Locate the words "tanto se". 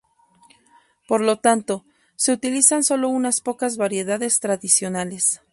1.37-2.31